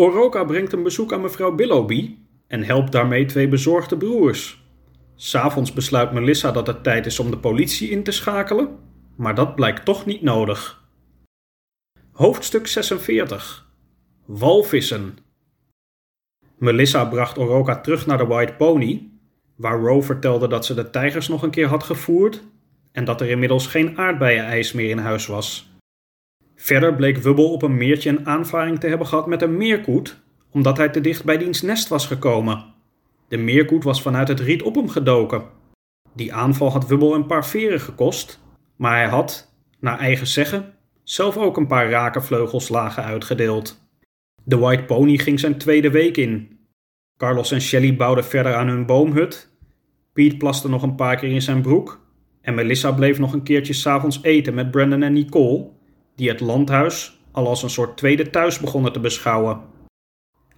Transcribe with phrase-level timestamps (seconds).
[0.00, 2.16] Oroka brengt een bezoek aan mevrouw Billoughby
[2.46, 4.64] en helpt daarmee twee bezorgde broers.
[5.14, 8.78] S'avonds besluit Melissa dat het tijd is om de politie in te schakelen,
[9.16, 10.84] maar dat blijkt toch niet nodig.
[12.12, 13.72] Hoofdstuk 46
[14.24, 15.18] Walvissen
[16.58, 19.10] Melissa bracht Oroka terug naar de White Pony,
[19.56, 22.42] waar Roe vertelde dat ze de tijgers nog een keer had gevoerd
[22.92, 25.67] en dat er inmiddels geen aardbeienijs meer in huis was.
[26.60, 30.20] Verder bleek Wubbel op een meertje een aanvaring te hebben gehad met een meerkoet,
[30.50, 32.64] omdat hij te dicht bij diens nest was gekomen.
[33.28, 35.42] De meerkoet was vanuit het riet op hem gedoken.
[36.14, 38.40] Die aanval had Wubbel een paar veren gekost,
[38.76, 43.90] maar hij had, naar eigen zeggen, zelf ook een paar rakenvleugelslagen uitgedeeld.
[44.44, 46.58] De White Pony ging zijn tweede week in.
[47.16, 49.50] Carlos en Shelley bouwden verder aan hun boomhut.
[50.12, 52.00] Piet plaste nog een paar keer in zijn broek.
[52.40, 55.76] En Melissa bleef nog een keertje s'avonds eten met Brandon en Nicole,
[56.18, 59.60] die het landhuis al als een soort tweede thuis begonnen te beschouwen.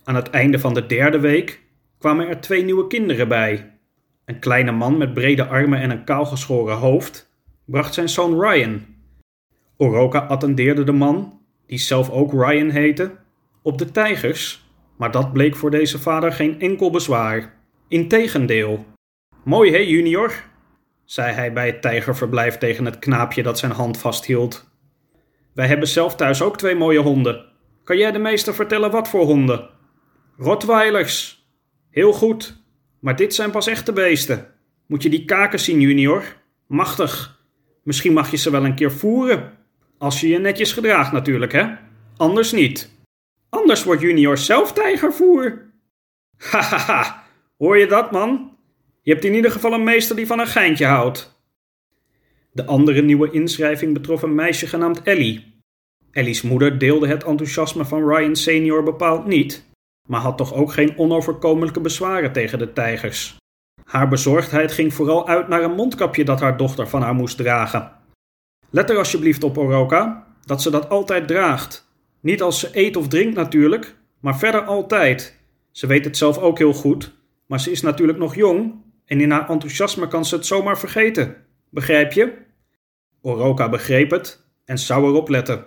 [0.05, 1.62] Aan het einde van de derde week
[1.98, 3.79] kwamen er twee nieuwe kinderen bij.
[4.24, 7.30] Een kleine man met brede armen en een kaalgeschoren hoofd
[7.65, 8.87] bracht zijn zoon Ryan.
[9.76, 13.16] Oroka attendeerde de man, die zelf ook Ryan heette,
[13.63, 14.65] op de tijgers,
[14.96, 17.54] maar dat bleek voor deze vader geen enkel bezwaar.
[17.88, 18.85] Integendeel.
[19.45, 20.45] Mooi hé, junior,
[21.04, 24.70] zei hij bij het tijgerverblijf tegen het knaapje dat zijn hand vasthield.
[25.54, 27.45] Wij hebben zelf thuis ook twee mooie honden.
[27.84, 29.68] Kan jij de meester vertellen wat voor honden?
[30.37, 31.46] Rottweilers.
[31.90, 32.62] Heel goed.
[33.01, 34.46] Maar dit zijn pas echte beesten.
[34.87, 36.24] Moet je die kaken zien, junior?
[36.66, 37.40] Machtig.
[37.82, 39.52] Misschien mag je ze wel een keer voeren.
[39.98, 41.66] Als je je netjes gedraagt natuurlijk, hè?
[42.16, 42.90] Anders niet.
[43.48, 45.70] Anders wordt junior zelf tijgervoer.
[46.51, 47.24] Hahaha,
[47.59, 48.57] hoor je dat, man?
[49.02, 51.40] Je hebt in ieder geval een meester die van een geintje houdt.
[52.52, 55.62] De andere nieuwe inschrijving betrof een meisje genaamd Ellie.
[56.10, 59.68] Ellie's moeder deelde het enthousiasme van Ryan senior bepaald niet,
[60.09, 63.37] maar had toch ook geen onoverkomelijke bezwaren tegen de tijgers.
[63.84, 67.92] Haar bezorgdheid ging vooral uit naar een mondkapje dat haar dochter van haar moest dragen.
[68.70, 71.88] Let er alsjeblieft op, Oroka, dat ze dat altijd draagt.
[72.20, 75.38] Niet als ze eet of drinkt natuurlijk, maar verder altijd.
[75.70, 77.12] Ze weet het zelf ook heel goed,
[77.46, 81.36] maar ze is natuurlijk nog jong en in haar enthousiasme kan ze het zomaar vergeten.
[81.70, 82.32] Begrijp je?
[83.20, 85.66] Oroka begreep het en zou erop letten.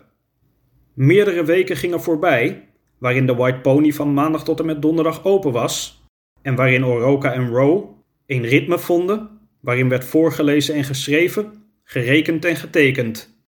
[0.94, 5.52] Meerdere weken gingen voorbij, waarin de White Pony van maandag tot en met donderdag open
[5.52, 6.04] was,
[6.42, 7.86] en waarin Oroka en Roe
[8.26, 13.46] een ritme vonden, waarin werd voorgelezen en geschreven, gerekend en getekend.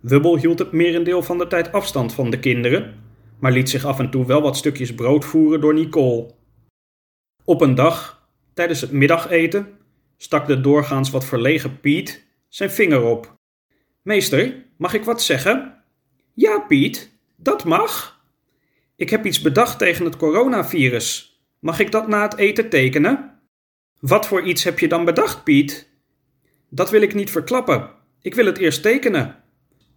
[0.00, 2.94] Wubbel hield het merendeel van de tijd afstand van de kinderen,
[3.38, 6.30] maar liet zich af en toe wel wat stukjes brood voeren door Nicole.
[7.44, 9.68] Op een dag, tijdens het middageten,
[10.16, 13.36] stak de doorgaans wat verlegen Piet zijn vinger op.
[14.02, 15.82] Meester, mag ik wat zeggen?
[16.34, 18.20] Ja, Piet, dat mag.
[18.96, 21.40] Ik heb iets bedacht tegen het coronavirus.
[21.58, 23.40] Mag ik dat na het eten tekenen?
[24.00, 25.88] Wat voor iets heb je dan bedacht, Piet?
[26.68, 27.90] Dat wil ik niet verklappen.
[28.22, 29.36] Ik wil het eerst tekenen.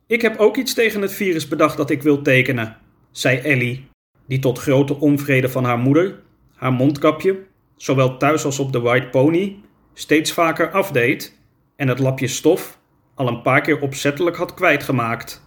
[0.07, 2.77] Ik heb ook iets tegen het virus bedacht dat ik wil tekenen,
[3.11, 3.87] zei Ellie,
[4.27, 6.27] die tot grote onvrede van haar moeder
[6.59, 7.43] haar mondkapje,
[7.75, 9.59] zowel thuis als op de White Pony,
[9.99, 11.37] steeds vaker afdeed
[11.75, 12.79] en het lapje stof
[13.15, 15.43] al een paar keer opzettelijk had kwijtgemaakt.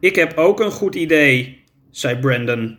[0.00, 2.78] Ik heb ook een goed idee, zei Brandon.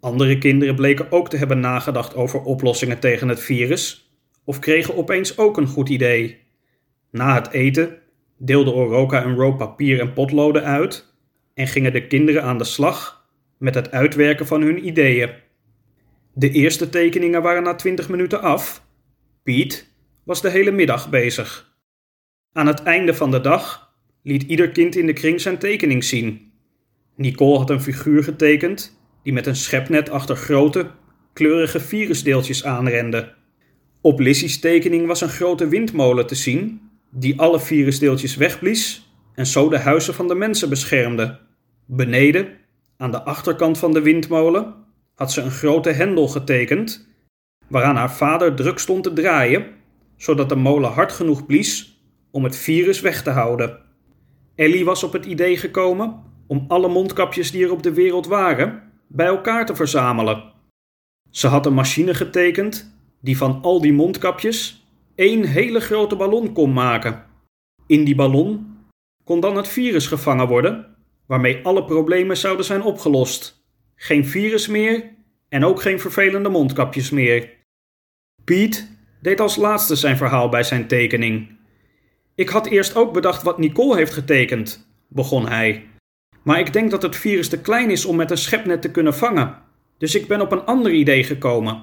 [0.00, 4.12] Andere kinderen bleken ook te hebben nagedacht over oplossingen tegen het virus,
[4.44, 6.40] of kregen opeens ook een goed idee.
[7.10, 7.98] Na het eten
[8.38, 11.14] deelden Oroka en Ro papier en potloden uit
[11.54, 13.26] en gingen de kinderen aan de slag
[13.58, 15.30] met het uitwerken van hun ideeën.
[16.32, 18.86] De eerste tekeningen waren na twintig minuten af.
[19.42, 19.91] Piet
[20.24, 21.76] was de hele middag bezig.
[22.52, 26.52] Aan het einde van de dag liet ieder kind in de kring zijn tekening zien.
[27.16, 30.90] Nicole had een figuur getekend die met een schepnet achter grote,
[31.32, 33.34] kleurige virusdeeltjes aanrende.
[34.00, 39.68] Op Lissie's tekening was een grote windmolen te zien die alle virusdeeltjes wegblies en zo
[39.68, 41.38] de huizen van de mensen beschermde.
[41.86, 42.48] Beneden,
[42.96, 44.74] aan de achterkant van de windmolen,
[45.14, 47.08] had ze een grote hendel getekend,
[47.68, 49.66] waaraan haar vader druk stond te draaien,
[50.22, 53.78] zodat de molen hard genoeg blies om het virus weg te houden.
[54.54, 58.82] Ellie was op het idee gekomen om alle mondkapjes die er op de wereld waren
[59.08, 60.52] bij elkaar te verzamelen.
[61.30, 66.72] Ze had een machine getekend die van al die mondkapjes één hele grote ballon kon
[66.72, 67.24] maken.
[67.86, 68.76] In die ballon
[69.24, 70.96] kon dan het virus gevangen worden,
[71.26, 73.64] waarmee alle problemen zouden zijn opgelost.
[73.94, 75.14] Geen virus meer
[75.48, 77.50] en ook geen vervelende mondkapjes meer.
[78.44, 78.91] Piet
[79.22, 81.56] deed als laatste zijn verhaal bij zijn tekening.
[82.34, 85.86] Ik had eerst ook bedacht wat Nicole heeft getekend, begon hij.
[86.42, 89.14] Maar ik denk dat het virus te klein is om met een schepnet te kunnen
[89.14, 89.58] vangen.
[89.98, 91.82] Dus ik ben op een ander idee gekomen.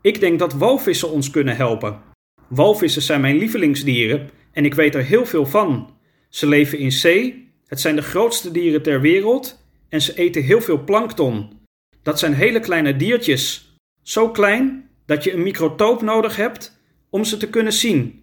[0.00, 2.00] Ik denk dat walvissen ons kunnen helpen.
[2.48, 5.96] Walvissen zijn mijn lievelingsdieren en ik weet er heel veel van.
[6.28, 10.60] Ze leven in zee, het zijn de grootste dieren ter wereld en ze eten heel
[10.60, 11.60] veel plankton.
[12.02, 16.80] Dat zijn hele kleine diertjes, zo klein dat je een microtoop nodig hebt
[17.10, 18.22] om ze te kunnen zien.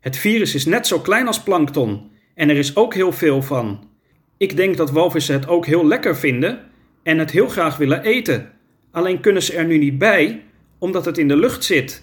[0.00, 3.90] Het virus is net zo klein als plankton en er is ook heel veel van.
[4.36, 6.60] Ik denk dat walvissen het ook heel lekker vinden
[7.02, 8.52] en het heel graag willen eten.
[8.90, 10.42] Alleen kunnen ze er nu niet bij,
[10.78, 12.02] omdat het in de lucht zit.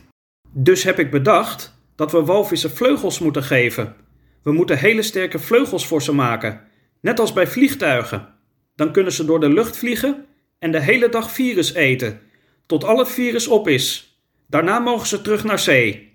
[0.52, 3.96] Dus heb ik bedacht dat we walvissen vleugels moeten geven.
[4.44, 6.62] We moeten hele sterke vleugels voor ze maken,
[7.02, 8.28] net als bij vliegtuigen.
[8.76, 10.26] Dan kunnen ze door de lucht vliegen
[10.60, 12.20] en de hele dag virus eten,
[12.66, 14.15] tot al het virus op is.
[14.48, 16.14] Daarna mogen ze terug naar zee.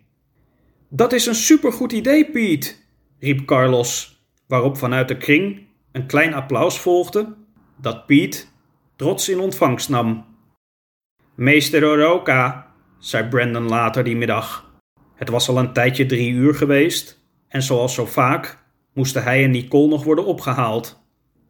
[0.88, 2.86] Dat is een supergoed idee, Piet,
[3.18, 7.36] riep Carlos, waarop vanuit de kring een klein applaus volgde
[7.80, 8.52] dat Piet
[8.96, 10.26] trots in ontvangst nam.
[11.34, 14.70] Meester Oroka, zei Brandon later die middag.
[15.14, 18.58] Het was al een tijdje drie uur geweest en zoals zo vaak
[18.94, 21.02] moesten hij en Nicole nog worden opgehaald.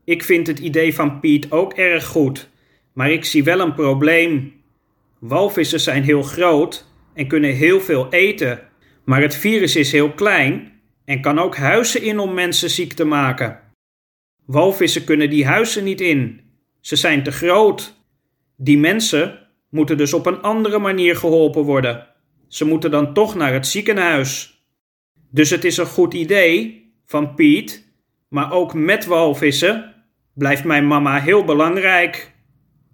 [0.04, 2.48] Ik vind het idee van Piet ook erg goed,
[2.92, 4.59] maar ik zie wel een probleem.
[5.20, 8.60] Walvissen zijn heel groot en kunnen heel veel eten,
[9.04, 13.04] maar het virus is heel klein en kan ook huizen in om mensen ziek te
[13.04, 13.60] maken.
[14.46, 16.40] Walvissen kunnen die huizen niet in.
[16.80, 17.98] Ze zijn te groot.
[18.56, 22.06] Die mensen moeten dus op een andere manier geholpen worden.
[22.48, 24.62] Ze moeten dan toch naar het ziekenhuis.
[25.30, 27.92] Dus het is een goed idee van Piet,
[28.28, 29.94] maar ook met walvissen
[30.34, 32.34] blijft mijn mama heel belangrijk.